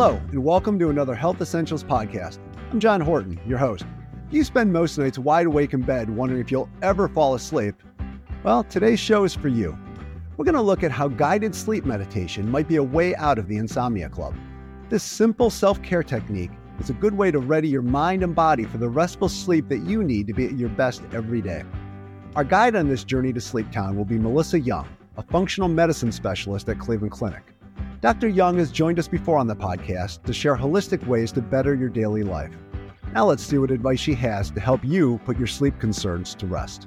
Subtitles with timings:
[0.00, 2.38] Hello, and welcome to another Health Essentials podcast.
[2.70, 3.84] I'm John Horton, your host.
[4.30, 7.74] You spend most nights wide awake in bed wondering if you'll ever fall asleep.
[8.44, 9.76] Well, today's show is for you.
[10.36, 13.48] We're going to look at how guided sleep meditation might be a way out of
[13.48, 14.36] the insomnia club.
[14.88, 18.66] This simple self care technique is a good way to ready your mind and body
[18.66, 21.64] for the restful sleep that you need to be at your best every day.
[22.36, 26.12] Our guide on this journey to Sleep Town will be Melissa Young, a functional medicine
[26.12, 27.52] specialist at Cleveland Clinic.
[28.00, 28.28] Dr.
[28.28, 31.88] Young has joined us before on the podcast to share holistic ways to better your
[31.88, 32.54] daily life.
[33.12, 36.46] Now let's see what advice she has to help you put your sleep concerns to
[36.46, 36.86] rest.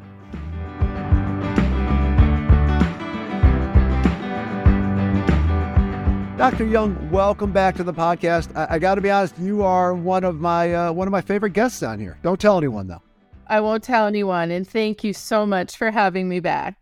[6.37, 6.63] Dr.
[6.65, 8.55] Young, welcome back to the podcast.
[8.55, 11.21] I, I got to be honest, you are one of my uh, one of my
[11.21, 12.17] favorite guests on here.
[12.23, 13.01] Don't tell anyone though.
[13.47, 16.77] I won't tell anyone, and thank you so much for having me back.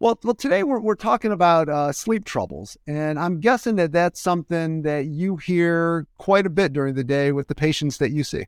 [0.00, 4.20] Well, well today we're, we're talking about uh, sleep troubles, and I'm guessing that that's
[4.20, 8.24] something that you hear quite a bit during the day with the patients that you
[8.24, 8.46] see.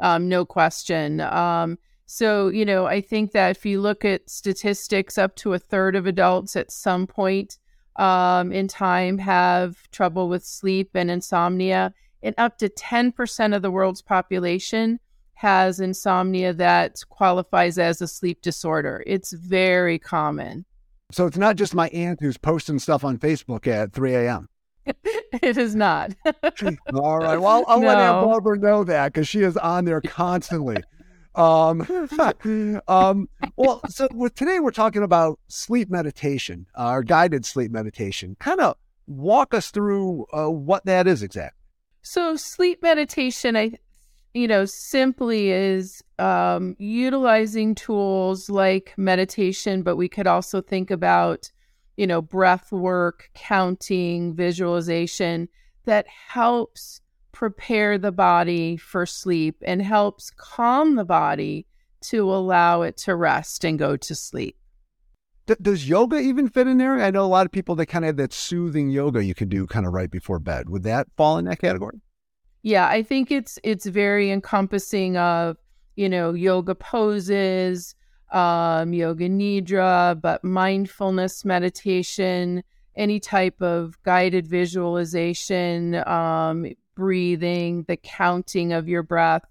[0.00, 1.20] Um, no question.
[1.20, 5.58] Um, so, you know, I think that if you look at statistics, up to a
[5.58, 7.58] third of adults at some point
[7.96, 13.70] um, in time have trouble with sleep and insomnia, and up to 10% of the
[13.70, 14.98] world's population
[15.34, 19.02] has insomnia that qualifies as a sleep disorder.
[19.06, 20.64] It's very common.
[21.12, 24.48] So it's not just my aunt who's posting stuff on Facebook at 3 a.m.
[24.86, 26.14] it is not.
[26.94, 27.36] All right.
[27.36, 27.86] Well, I'll, I'll no.
[27.88, 30.82] let Aunt Barbara know that because she is on there constantly.
[31.34, 31.82] Um,
[32.88, 38.36] um, well, so with, today we're talking about sleep meditation, our uh, guided sleep meditation.
[38.40, 41.56] Kind of walk us through uh, what that is exactly.
[42.02, 43.74] So, sleep meditation, I,
[44.34, 51.50] you know, simply is um, utilizing tools like meditation, but we could also think about,
[51.96, 55.48] you know, breath work, counting, visualization
[55.84, 57.00] that helps
[57.32, 61.66] prepare the body for sleep and helps calm the body
[62.00, 64.56] to allow it to rest and go to sleep.
[65.46, 67.00] D- does yoga even fit in there?
[67.00, 69.48] I know a lot of people that kind of have that soothing yoga you can
[69.48, 70.68] do kind of right before bed.
[70.68, 72.00] Would that fall in that category?
[72.62, 75.56] Yeah, I think it's it's very encompassing of,
[75.96, 77.94] you know, yoga poses,
[78.32, 82.62] um, yoga nidra, but mindfulness meditation,
[82.96, 89.42] any type of guided visualization, um, breathing, the counting of your breath,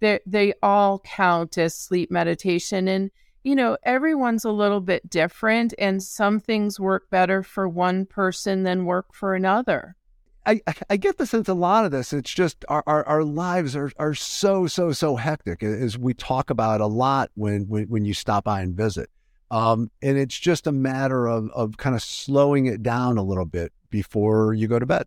[0.00, 2.88] they they all count as sleep meditation.
[2.88, 3.10] And
[3.42, 8.62] you know, everyone's a little bit different, and some things work better for one person
[8.62, 9.96] than work for another.
[10.46, 10.60] I,
[10.90, 12.12] I get the sense a lot of this.
[12.12, 16.50] It's just our, our, our, lives are, are so, so, so hectic as we talk
[16.50, 19.08] about a lot when, when, when you stop by and visit.
[19.50, 23.44] Um, and it's just a matter of, of kind of slowing it down a little
[23.44, 25.06] bit before you go to bed.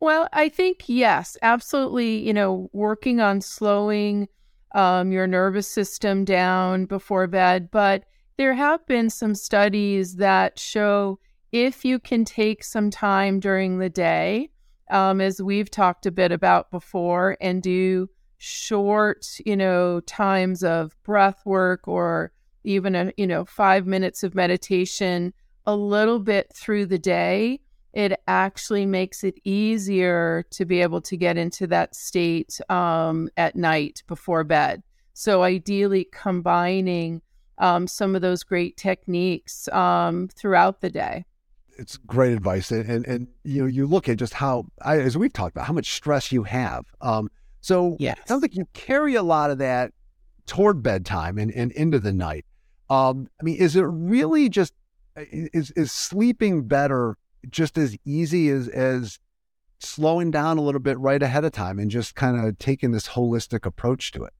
[0.00, 2.26] Well, I think yes, absolutely.
[2.26, 4.28] You know, working on slowing
[4.74, 8.04] um, your nervous system down before bed, but
[8.36, 11.18] there have been some studies that show
[11.50, 14.50] if you can take some time during the day,
[14.90, 20.94] um, as we've talked a bit about before, and do short, you know, times of
[21.02, 22.32] breath work or
[22.64, 25.32] even a you know five minutes of meditation
[25.66, 27.60] a little bit through the day
[27.92, 33.56] it actually makes it easier to be able to get into that state um, at
[33.56, 34.82] night before bed.
[35.14, 37.22] So, ideally, combining
[37.58, 41.24] um, some of those great techniques um, throughout the day.
[41.78, 45.16] It's great advice, and, and, and you know you look at just how, I, as
[45.16, 46.84] we've talked about, how much stress you have.
[47.00, 47.30] Um,
[47.60, 48.18] so yes.
[48.18, 49.92] it sounds like you carry a lot of that
[50.46, 52.44] toward bedtime and, and into the night.
[52.90, 54.74] Um, I mean, is it really just
[55.16, 57.16] is is sleeping better
[57.48, 59.18] just as easy as as
[59.80, 63.08] slowing down a little bit right ahead of time and just kind of taking this
[63.08, 64.32] holistic approach to it.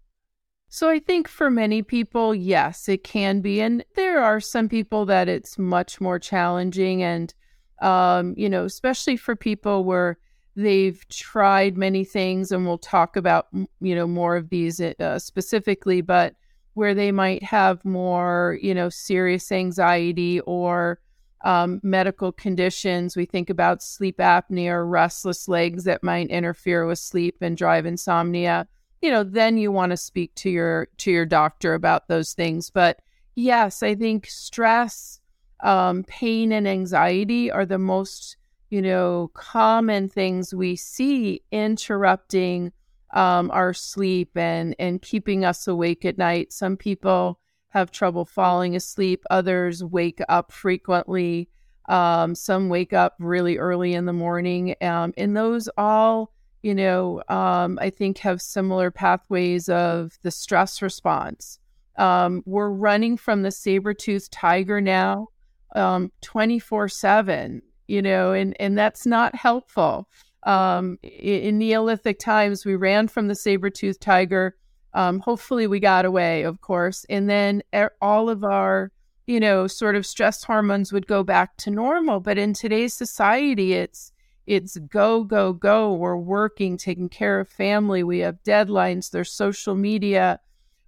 [0.68, 3.60] So I think for many people, yes, it can be.
[3.60, 7.02] And there are some people that it's much more challenging.
[7.02, 7.32] And,
[7.80, 10.18] um, you know, especially for people where
[10.56, 13.46] they've tried many things, and we'll talk about,
[13.80, 16.34] you know, more of these uh, specifically, but
[16.74, 21.00] where they might have more, you know, serious anxiety or
[21.44, 23.16] um, medical conditions.
[23.16, 27.86] We think about sleep apnea or restless legs that might interfere with sleep and drive
[27.86, 28.68] insomnia.
[29.00, 32.70] You know, then you want to speak to your to your doctor about those things.
[32.70, 33.00] But
[33.34, 35.20] yes, I think stress,
[35.62, 38.36] um, pain, and anxiety are the most
[38.70, 42.72] you know common things we see interrupting
[43.14, 46.52] um, our sleep and and keeping us awake at night.
[46.52, 47.40] Some people
[47.70, 49.24] have trouble falling asleep.
[49.30, 51.48] Others wake up frequently.
[51.88, 54.74] Um, some wake up really early in the morning.
[54.82, 56.32] Um, and those all
[56.62, 61.58] you know, um, I think have similar pathways of the stress response.
[61.96, 65.28] Um, we're running from the saber-toothed tiger now
[65.74, 70.08] um, 24 7, you know, and, and that's not helpful.
[70.44, 74.56] Um, in Neolithic times, we ran from the saber-toothed tiger.
[74.94, 77.04] Um, hopefully, we got away, of course.
[77.10, 77.62] And then
[78.00, 78.90] all of our,
[79.26, 82.20] you know, sort of stress hormones would go back to normal.
[82.20, 84.12] But in today's society, it's
[84.48, 85.92] it's go, go, go.
[85.92, 88.02] We're working, taking care of family.
[88.02, 89.10] We have deadlines.
[89.10, 90.40] There's social media.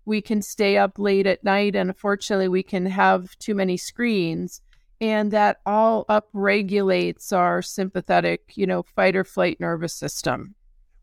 [0.06, 1.76] We can stay up late at night.
[1.76, 4.62] And unfortunately, we can have too many screens.
[5.02, 10.54] And that all upregulates our sympathetic, you know, fight or flight nervous system.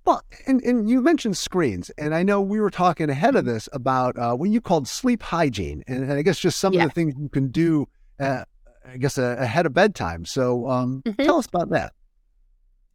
[0.06, 3.68] Well, and, and you mentioned screens, and I know we were talking ahead of this
[3.74, 6.84] about uh, what you called sleep hygiene, and, and I guess just some yeah.
[6.84, 8.46] of the things you can do, uh,
[8.88, 10.24] I guess, uh, ahead of bedtime.
[10.24, 11.22] So um, mm-hmm.
[11.24, 11.92] tell us about that.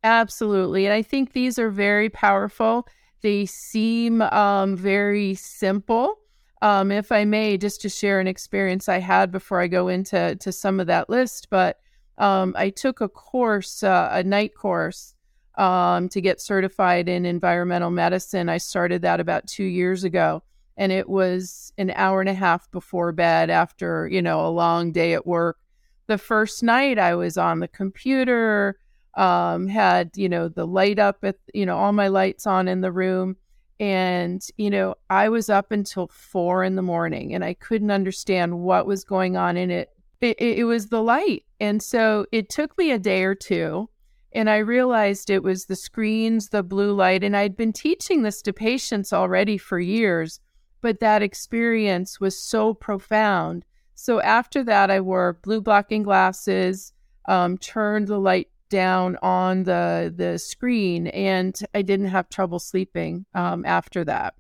[0.05, 0.87] Absolutely.
[0.87, 2.87] And I think these are very powerful.
[3.21, 6.19] They seem um, very simple.
[6.61, 10.37] Um, if I may, just to share an experience I had before I go into
[10.37, 11.79] to some of that list, but
[12.19, 15.15] um, I took a course, uh, a night course,
[15.59, 18.49] um, to get certified in environmental medicine.
[18.49, 20.43] I started that about two years ago,
[20.77, 24.93] and it was an hour and a half before bed after you know a long
[24.93, 25.59] day at work.
[26.07, 28.79] The first night I was on the computer
[29.15, 32.81] um, had you know the light up at you know all my lights on in
[32.81, 33.37] the room.
[33.81, 38.61] And you know i was up until four in the morning and i couldn't understand
[38.61, 39.91] what was going on in it.
[40.21, 41.45] It, it was the light.
[41.59, 43.89] And so it took me a day or two
[44.33, 47.25] and i realized it was the screens the blue light.
[47.25, 50.39] And i'd been teaching this to patients already for years
[50.81, 53.65] but that experience was so profound.
[53.95, 56.93] So after that i wore blue blocking glasses
[57.27, 63.27] um, turned the light down on the the screen, and I didn't have trouble sleeping
[63.35, 64.35] um, after that.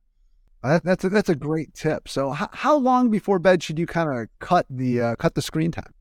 [0.62, 2.08] That's a, that's a great tip.
[2.08, 5.42] So, h- how long before bed should you kind of cut the uh, cut the
[5.42, 5.92] screen time?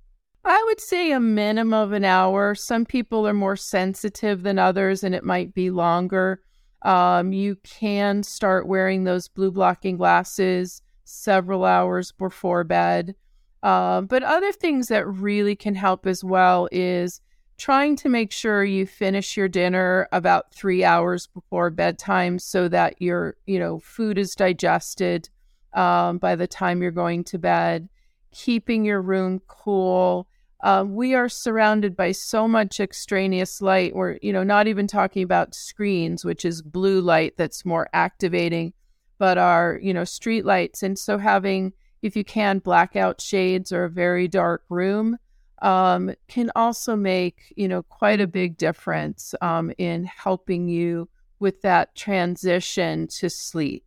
[0.46, 2.56] I would say a minimum of an hour.
[2.56, 6.42] Some people are more sensitive than others, and it might be longer.
[6.84, 13.14] Um, you can start wearing those blue blocking glasses several hours before bed.
[13.62, 17.22] Uh, but other things that really can help as well is
[17.62, 23.00] trying to make sure you finish your dinner about three hours before bedtime so that
[23.00, 25.30] your you know food is digested
[25.74, 27.88] um, by the time you're going to bed
[28.32, 30.28] keeping your room cool.
[30.64, 33.96] Uh, we are surrounded by so much extraneous light.
[33.96, 38.74] We're you know not even talking about screens which is blue light that's more activating
[39.20, 40.82] but our you know street lights.
[40.82, 45.20] And so having if you can blackout shades or a very dark room
[45.62, 51.10] um, can also make you know quite a big difference um, in helping you
[51.40, 53.84] with that transition to sleep.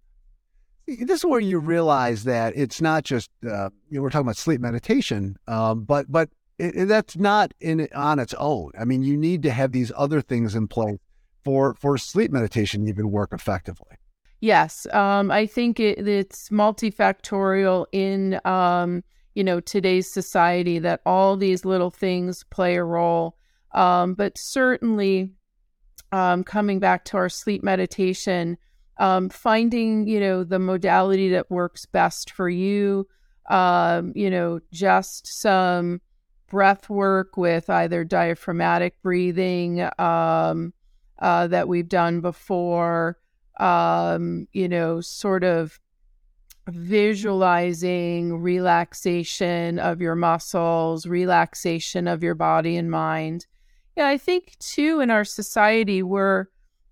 [0.86, 4.36] This is where you realize that it's not just uh, you know, we're talking about
[4.36, 6.28] sleep meditation, um, but but
[6.58, 8.72] it, it, that's not in on its own.
[8.78, 10.98] I mean, you need to have these other things in place
[11.42, 13.96] for for sleep meditation to even work effectively.
[14.40, 19.02] Yes, um, I think it, it's multifactorial in um,
[19.34, 23.36] you know today's society that all these little things play a role.
[23.72, 25.32] Um, but certainly
[26.12, 28.56] um, coming back to our sleep meditation
[28.98, 33.06] um, finding you know the modality that works best for you
[33.50, 36.00] um, you know just some
[36.48, 40.72] breath work with either diaphragmatic breathing um,
[41.18, 43.18] uh, that we've done before
[43.58, 45.80] um, you know sort of
[46.68, 53.46] visualizing relaxation of your muscles, relaxation of your body and mind.
[53.96, 56.46] Yeah, I think too in our society, we're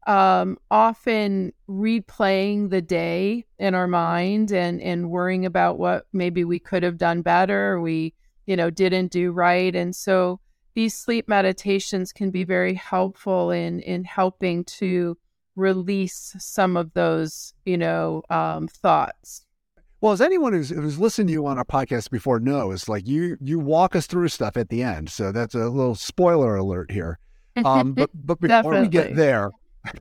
[0.06, 6.58] um, often replaying the day in our mind and, and worrying about what maybe we
[6.58, 8.14] could have done better, we,
[8.46, 9.74] you know, didn't do right.
[9.74, 10.40] And so
[10.74, 15.16] these sleep meditations can be very helpful in, in helping to
[15.54, 19.44] release some of those, you know, um, thoughts.
[20.02, 23.38] Well, as anyone who's, who's listened to you on our podcast before knows, like you
[23.40, 25.08] you walk us through stuff at the end.
[25.08, 27.20] So that's a little spoiler alert here.
[27.64, 29.52] Um, but but before we get there,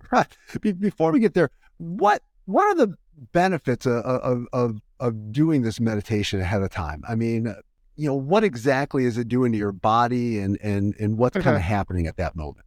[0.62, 2.96] before we get there, what what are the
[3.31, 7.03] benefits of, of, of of doing this meditation ahead of time?
[7.08, 7.53] I mean,
[7.96, 11.55] you know, what exactly is it doing to your body, and and and what's kind
[11.55, 12.65] of happening at that moment?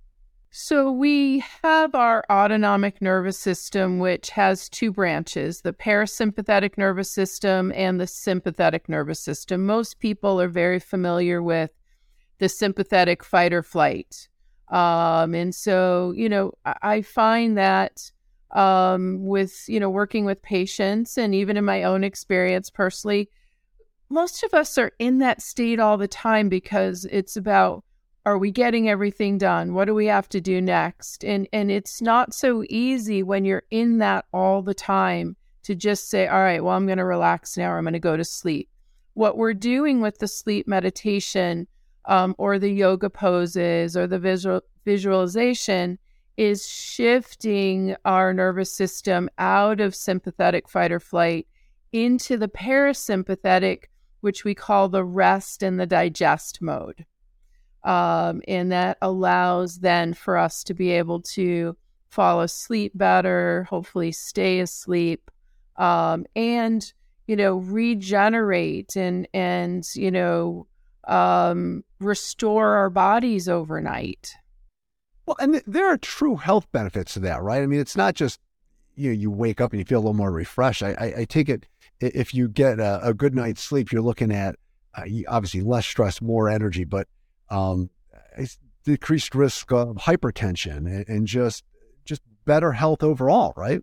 [0.57, 7.73] So, we have our autonomic nervous system, which has two branches the parasympathetic nervous system
[7.75, 9.67] and the sympathetic nervous system.
[9.67, 11.73] Most people are very familiar with
[12.39, 14.29] the sympathetic fight or flight.
[14.69, 18.13] Um, and so, you know, I, find that
[18.53, 23.29] um, with, you know, working with patients and even in my own experience personally,
[24.09, 27.84] most of us are in that state all the time because it's about
[28.27, 29.75] are we getting everything done?
[29.75, 31.25] What do we have to do next?
[31.25, 36.11] And and it's not so easy when you're in that all the time to just
[36.11, 38.25] say all right well i'm going to relax now or i'm going to go to
[38.25, 38.69] sleep.
[39.15, 41.67] What we're doing with the sleep meditation
[42.07, 45.99] um, or the yoga poses or the visual visualization
[46.37, 51.47] is shifting our nervous system out of sympathetic fight or flight
[51.93, 53.85] into the parasympathetic
[54.21, 57.05] which we call the rest and the digest mode.
[57.85, 61.77] Um, and that allows then for us to be able to
[62.09, 65.31] fall asleep better, hopefully stay asleep,
[65.77, 66.93] um, and
[67.27, 70.67] you know regenerate and and you know
[71.07, 74.35] um, restore our bodies overnight.
[75.27, 77.63] Well, and there are true health benefits to that, right?
[77.63, 78.41] I mean, it's not just
[78.95, 80.83] you know you wake up and you feel a little more refreshed.
[80.83, 81.67] I, I, I take it
[82.01, 84.57] if you get a, a, good night's sleep, you're looking at
[84.95, 87.09] uh, obviously less stress, more energy, but
[87.51, 87.91] um,
[88.85, 91.65] decreased risk of hypertension and, and just
[92.05, 93.81] just better health overall, right?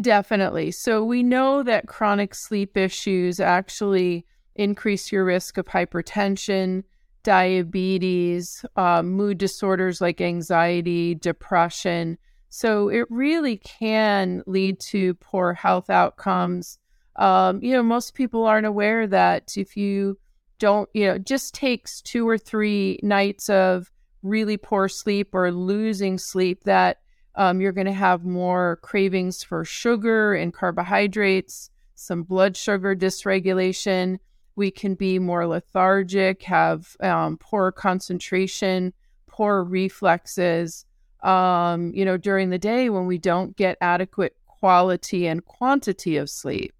[0.00, 0.70] Definitely.
[0.70, 6.84] So we know that chronic sleep issues actually increase your risk of hypertension,
[7.24, 12.18] diabetes, uh, mood disorders like anxiety, depression.
[12.50, 16.78] So it really can lead to poor health outcomes
[17.20, 20.18] um, you know, most people aren't aware that if you
[20.60, 23.90] don't, you know, just takes two or three nights of
[24.22, 26.98] really poor sleep or losing sleep that
[27.34, 34.18] um, you're going to have more cravings for sugar and carbohydrates, some blood sugar dysregulation.
[34.54, 38.92] We can be more lethargic, have um, poor concentration,
[39.26, 40.84] poor reflexes.
[41.22, 46.28] Um, you know, during the day when we don't get adequate quality and quantity of
[46.28, 46.74] sleep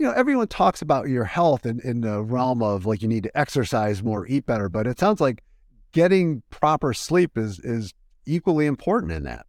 [0.00, 3.22] you know, everyone talks about your health in, in the realm of like you need
[3.24, 5.44] to exercise more, eat better, but it sounds like
[5.92, 7.92] getting proper sleep is is
[8.24, 9.44] equally important in that.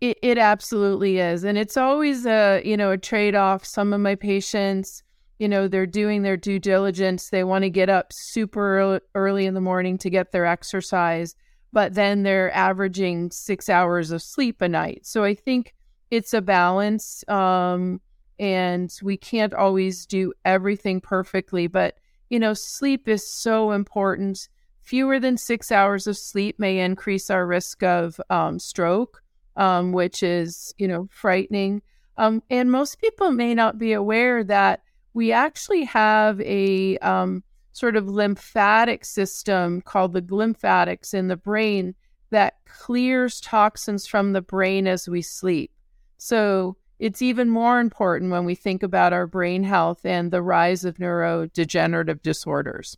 [0.00, 3.62] It, it absolutely is, and it's always a you know a trade off.
[3.62, 5.02] Some of my patients,
[5.38, 7.28] you know, they're doing their due diligence.
[7.28, 11.34] They want to get up super early in the morning to get their exercise,
[11.74, 15.04] but then they're averaging six hours of sleep a night.
[15.04, 15.74] So I think
[16.10, 17.22] it's a balance.
[17.28, 18.00] Um,
[18.38, 21.96] and we can't always do everything perfectly but
[22.30, 24.48] you know sleep is so important.
[24.82, 29.22] Fewer than six hours of sleep may increase our risk of um, stroke
[29.58, 31.82] um, which is you know frightening.
[32.16, 37.96] Um, and most people may not be aware that we actually have a um, sort
[37.96, 41.94] of lymphatic system called the glymphatics in the brain
[42.30, 45.70] that clears toxins from the brain as we sleep.
[46.18, 50.84] So it's even more important when we think about our brain health and the rise
[50.84, 52.96] of neurodegenerative disorders.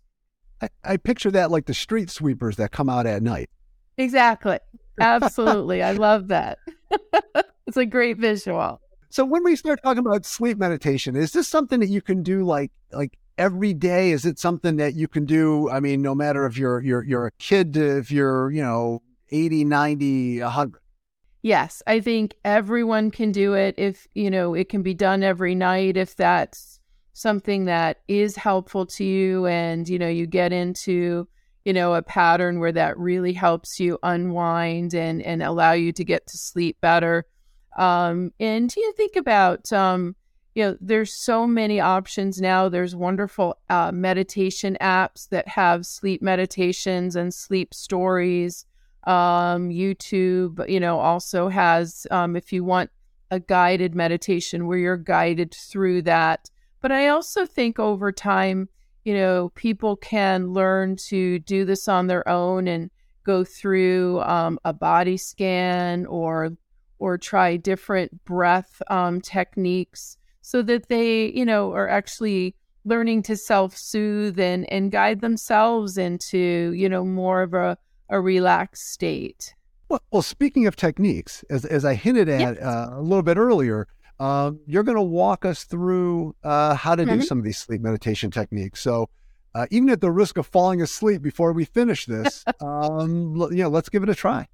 [0.63, 3.51] I, I picture that like the street sweepers that come out at night.
[3.97, 4.59] Exactly.
[5.01, 5.83] Absolutely.
[5.83, 6.59] I love that.
[7.67, 8.81] it's a great visual.
[9.11, 12.45] So when we start talking about sleep meditation, is this something that you can do
[12.45, 14.13] like like every day?
[14.13, 15.69] Is it something that you can do?
[15.71, 19.65] I mean, no matter if you're you're you're a kid if you're, you know, 80,
[19.65, 20.80] 90, 100
[21.43, 25.55] yes, I think everyone can do it if, you know, it can be done every
[25.55, 26.81] night if that's
[27.13, 31.29] something that is helpful to you and, you know, you get into,
[31.65, 36.05] you know, a pattern where that really helps you unwind and and allow you to
[36.05, 37.27] get to sleep better.
[37.77, 40.17] Um and you think about um
[40.55, 42.69] you know, there's so many options now.
[42.69, 48.67] There's wonderful uh, meditation apps that have sleep meditations and sleep stories.
[49.05, 52.91] Um, YouTube, you know, also has, um, if you want
[53.31, 56.51] a guided meditation where you're guided through that.
[56.81, 58.69] But I also think over time,
[59.05, 62.91] you know, people can learn to do this on their own and
[63.25, 66.53] go through um, a body scan or
[66.99, 72.55] or try different breath um, techniques so that they, you know, are actually
[72.85, 77.79] learning to self-soothe and and guide themselves into, you know, more of a
[78.11, 79.55] a relaxed state.
[79.89, 82.59] Well, well speaking of techniques, as, as I hinted at yes.
[82.59, 83.89] uh, a little bit earlier,
[84.19, 87.21] um, you're going to walk us through uh, how to mm-hmm.
[87.21, 88.81] do some of these sleep meditation techniques.
[88.81, 89.09] So,
[89.55, 93.69] uh, even at the risk of falling asleep before we finish this, um, you know,
[93.69, 94.47] let's give it a try.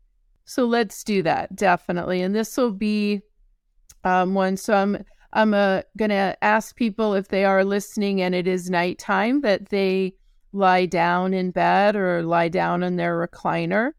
[0.45, 3.21] So let's do that definitely, and this will be
[4.05, 4.57] um, one.
[4.57, 8.71] So I'm I'm uh, going to ask people if they are listening and it is
[8.71, 10.15] nighttime that they
[10.57, 13.93] lie down in bed or lie down in their recliner.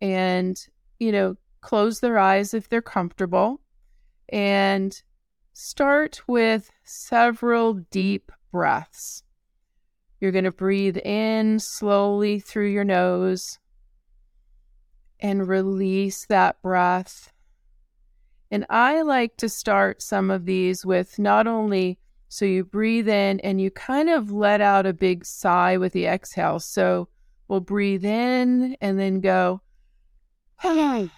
[0.00, 0.66] and,
[0.98, 3.60] you know, close their eyes if they're comfortable
[4.28, 5.02] and
[5.54, 9.22] start with several deep breaths.
[10.20, 13.58] You're going to breathe in slowly through your nose
[15.20, 17.32] and release that breath.
[18.50, 21.98] And I like to start some of these with not only
[22.34, 26.06] so you breathe in and you kind of let out a big sigh with the
[26.06, 26.58] exhale.
[26.58, 27.06] So
[27.46, 29.60] we'll breathe in and then go.
[30.64, 31.10] all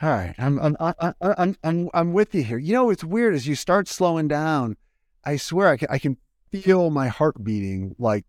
[0.00, 2.58] right, I'm I'm I'm I'm I'm I'm with you here.
[2.58, 4.76] You know, it's weird as you start slowing down.
[5.24, 6.18] I swear, I can I can
[6.52, 8.24] feel my heart beating like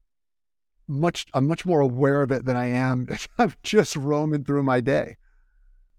[0.88, 1.27] much.
[1.36, 3.05] I'm much more aware of it than I am.
[3.12, 5.17] If I'm just roaming through my day.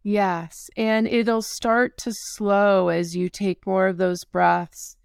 [0.04, 0.68] Yes.
[0.76, 4.98] And it'll start to slow as you take more of those breaths.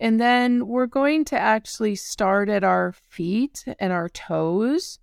[0.00, 4.98] And then we're going to actually start at our feet and our toes.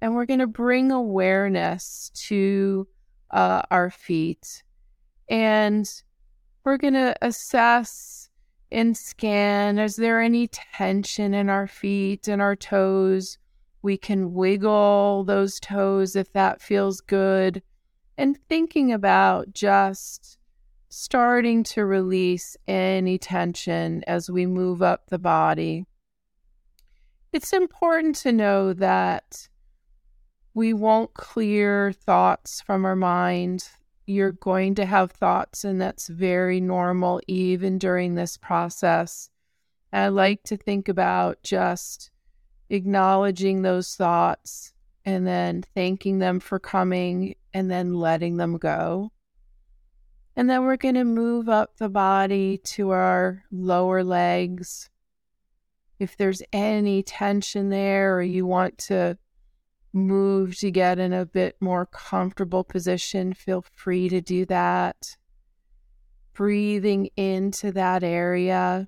[0.00, 2.86] And we're going to bring awareness to
[3.32, 4.62] uh, our feet.
[5.28, 5.88] And
[6.64, 8.30] we're going to assess
[8.70, 13.38] and scan is there any tension in our feet and our toes?
[13.82, 17.62] We can wiggle those toes if that feels good
[18.18, 20.38] and thinking about just
[20.88, 25.84] starting to release any tension as we move up the body.
[27.32, 29.48] It's important to know that
[30.54, 33.68] we won't clear thoughts from our mind.
[34.06, 39.28] You're going to have thoughts, and that's very normal, even during this process.
[39.92, 42.10] I like to think about just
[42.70, 44.72] acknowledging those thoughts
[45.04, 49.10] and then thanking them for coming and then letting them go.
[50.36, 54.90] And then we're going to move up the body to our lower legs.
[55.98, 59.16] If there's any tension there or you want to
[59.94, 65.16] move to get in a bit more comfortable position, feel free to do that.
[66.34, 68.86] Breathing into that area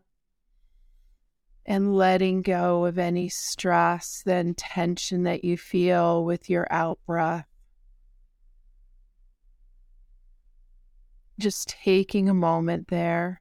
[1.65, 7.47] and letting go of any stress, and tension that you feel with your out breath.
[11.39, 13.41] Just taking a moment there.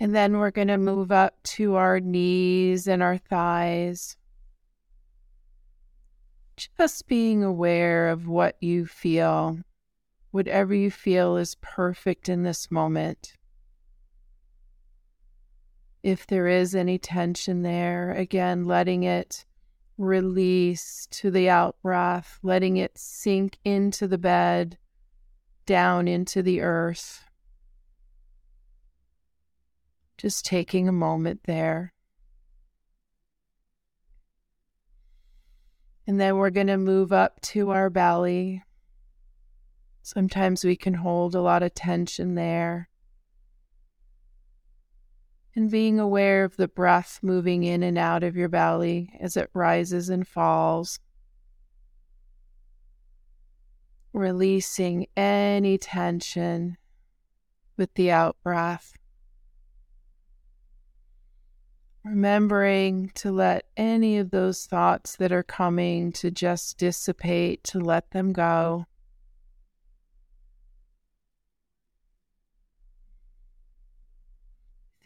[0.00, 4.16] And then we're going to move up to our knees and our thighs.
[6.56, 9.58] Just being aware of what you feel.
[10.30, 13.34] Whatever you feel is perfect in this moment
[16.02, 19.44] if there is any tension there, again, letting it
[19.98, 24.78] release to the out breath, letting it sink into the bed,
[25.66, 27.24] down into the earth.
[30.16, 31.92] Just taking a moment there.
[36.06, 38.62] And then we're going to move up to our belly.
[40.02, 42.88] Sometimes we can hold a lot of tension there
[45.58, 49.50] and being aware of the breath moving in and out of your belly as it
[49.52, 51.00] rises and falls.
[54.12, 56.76] Releasing any tension
[57.76, 58.92] with the out breath.
[62.04, 68.12] Remembering to let any of those thoughts that are coming to just dissipate, to let
[68.12, 68.86] them go.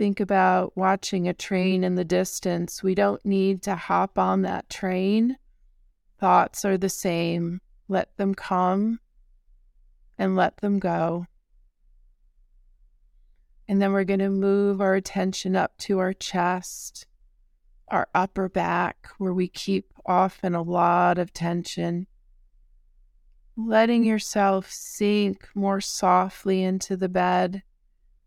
[0.02, 4.68] Think about watching a train in the distance, we don't need to hop on that
[4.68, 5.36] train.
[6.18, 7.60] Thoughts are the same.
[7.86, 8.98] Let them come
[10.18, 11.26] and let them go.
[13.68, 17.06] And then we're going to move our attention up to our chest,
[17.86, 22.08] our upper back, where we keep often a lot of tension.
[23.56, 27.62] Letting yourself sink more softly into the bed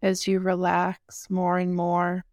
[0.06, 2.24] as you relax more and more.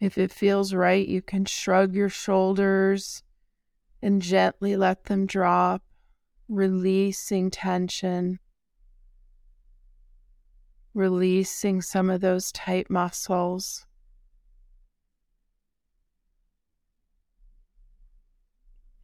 [0.00, 3.22] If it feels right, you can shrug your shoulders
[4.02, 5.84] and gently let them drop,
[6.48, 8.40] releasing tension,
[10.94, 13.86] releasing some of those tight muscles.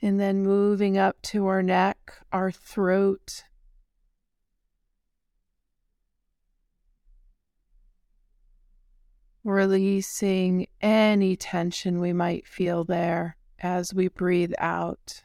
[0.02, 3.44] And then moving up to our neck, our throat,
[9.46, 15.22] releasing any tension we might feel there as we breathe out.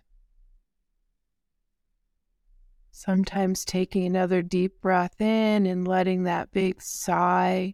[2.92, 7.74] Sometimes taking another deep breath in and letting that big sigh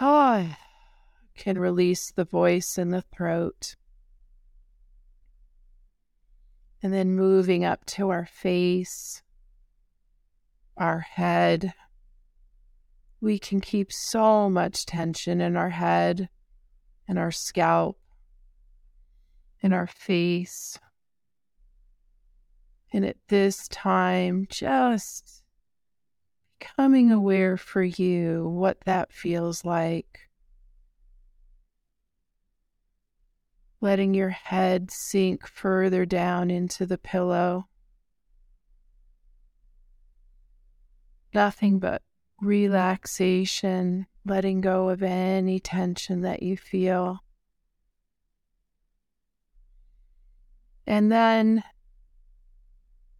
[0.00, 0.56] oh,
[1.36, 3.76] can release the voice in the throat.
[6.82, 9.22] And then moving up to our face,
[10.76, 11.74] our head.
[13.20, 16.28] We can keep so much tension in our head
[17.06, 17.98] and our scalp,
[19.60, 20.78] in our face.
[22.92, 25.42] And at this time, just
[26.58, 30.28] becoming aware for you what that feels like.
[33.80, 37.68] letting your head sink further down into the pillow.
[41.32, 42.02] Nothing but
[42.40, 47.20] relaxation, letting go of any tension that you feel.
[50.86, 51.62] And then,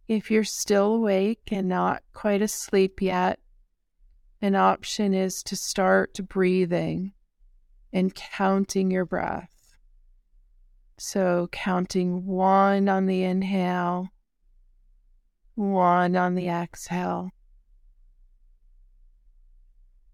[0.07, 3.39] if you're still awake and not quite asleep yet,
[4.41, 7.13] an option is to start breathing
[7.91, 9.75] and counting your breath.
[10.97, 14.09] So counting one on the inhale,
[15.55, 17.29] one on the exhale,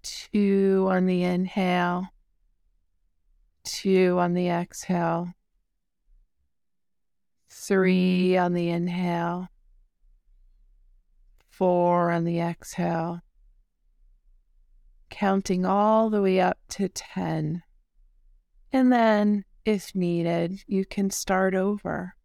[0.06, 2.08] two on the inhale,
[3.63, 5.34] two on the exhale,
[7.50, 9.48] three on the inhale,
[11.50, 13.22] four on the exhale,
[15.10, 17.63] counting all the way up to 10.
[18.72, 22.15] And then if needed, you can start over.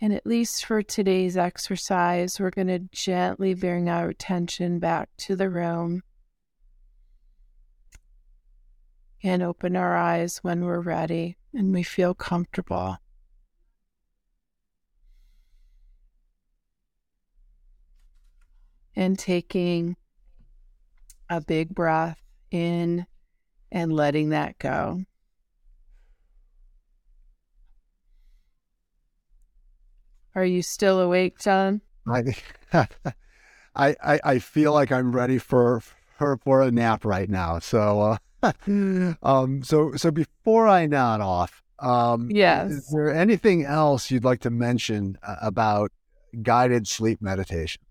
[0.00, 5.34] And at least for today's exercise, we're going to gently bring our attention back to
[5.34, 6.02] the room
[9.22, 12.98] and open our eyes when we're ready and we feel comfortable.
[18.94, 19.96] And taking
[21.28, 23.06] a big breath in
[23.70, 25.04] and letting that go.
[30.38, 31.80] Are you still awake, John?
[32.72, 32.86] I,
[33.74, 35.80] I, I feel like I'm ready for
[36.16, 37.58] for, for a nap right now.
[37.58, 38.52] So, uh,
[39.24, 44.38] um, so so before I nod off, um, yes, is there anything else you'd like
[44.42, 45.90] to mention uh, about
[46.40, 47.82] guided sleep meditation?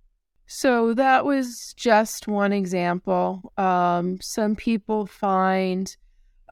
[0.45, 3.51] So that was just one example.
[3.57, 5.93] Um, some people find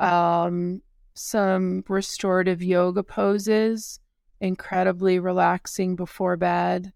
[0.02, 0.82] um,
[1.14, 4.02] some restorative yoga poses
[4.40, 6.94] incredibly relaxing before bed.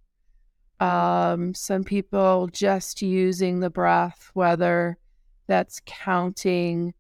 [0.80, 4.98] Um, some people just using the breath, whether
[5.48, 6.94] that's counting,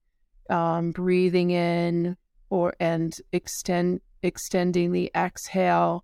[0.49, 2.17] um, breathing in,
[2.49, 6.04] or and extend extending the exhale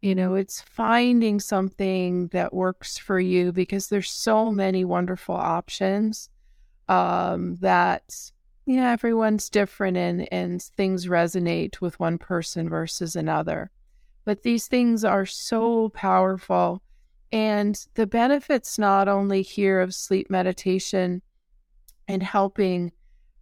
[0.00, 6.30] you know it's finding something that works for you because there's so many wonderful options
[6.88, 8.30] um, that
[8.76, 13.70] know everyone's different and and things resonate with one person versus another.
[14.24, 16.82] But these things are so powerful.
[17.32, 21.22] And the benefits not only here of sleep meditation
[22.06, 22.92] and helping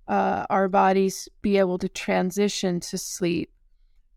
[0.09, 3.51] uh, our bodies be able to transition to sleep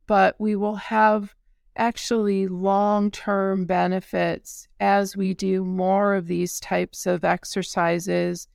[0.10, 1.36] but we will have
[1.76, 8.48] actually long term benefits as we do more of these types of exercises,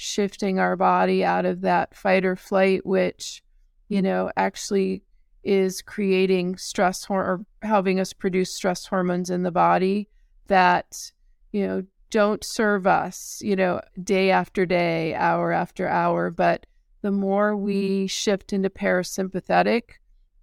[0.00, 3.42] shifting our body out of that fight or flight, which,
[3.88, 5.02] you know, actually
[5.42, 10.08] is creating stress or helping us produce stress hormones in the body
[10.46, 11.10] that,
[11.50, 16.30] you know, don't serve us, you know, day after day, hour after hour.
[16.30, 16.64] But
[17.02, 19.82] the more we shift into parasympathetic,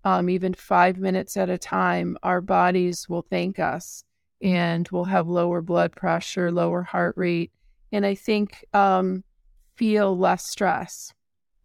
[0.04, 4.04] um, even five minutes at a time, our bodies will thank us
[4.42, 7.54] and we'll have lower blood pressure, lower heart rate,
[7.94, 9.24] and I think um,
[9.76, 11.14] feel less stress.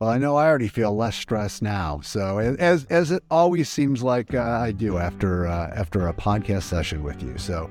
[0.00, 2.00] Well, I know I already feel less stress now.
[2.02, 6.62] So as as it always seems like uh, I do after uh, after a podcast
[6.62, 7.36] session with you.
[7.36, 7.70] So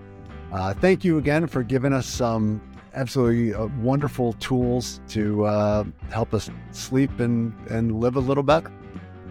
[0.52, 2.62] uh, thank you again for giving us some
[2.93, 8.71] absolutely uh, wonderful tools to uh, help us sleep and and live a little better.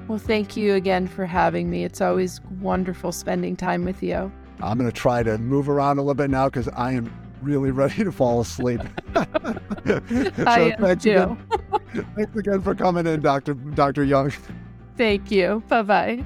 [0.09, 1.85] Well, thank you again for having me.
[1.85, 4.33] It's always wonderful spending time with you.
[4.61, 7.13] I'm going to try to move around a little bit now because I am
[7.43, 8.81] really ready to fall asleep.
[9.15, 9.25] so
[10.47, 11.11] I thanks too.
[11.11, 13.55] Again, thanks again for coming in, Dr.
[13.55, 14.05] Dr.
[14.05, 14.33] Young.
[14.97, 15.63] Thank you.
[15.69, 16.25] Bye bye.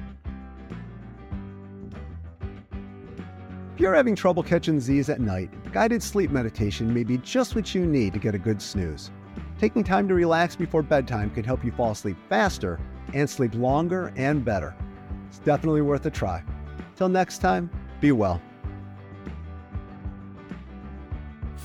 [3.73, 7.73] If you're having trouble catching Z's at night, guided sleep meditation may be just what
[7.73, 9.11] you need to get a good snooze.
[9.59, 12.79] Taking time to relax before bedtime can help you fall asleep faster
[13.13, 14.75] and sleep longer and better.
[15.27, 16.43] It's definitely worth a try.
[16.95, 18.41] Till next time, be well.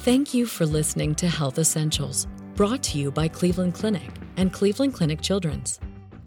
[0.08, 2.28] Thank you for listening to Health Essentials.
[2.54, 5.80] Brought to you by Cleveland Clinic and Cleveland Clinic Children's.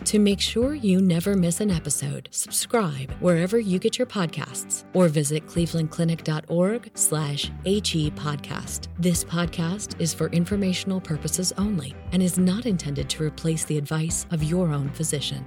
[0.05, 5.07] To make sure you never miss an episode, subscribe wherever you get your podcasts or
[5.07, 8.87] visit clevelandclinic.org slash HE podcast.
[8.99, 14.27] This podcast is for informational purposes only and is not intended to replace the advice
[14.29, 15.43] of your own physician.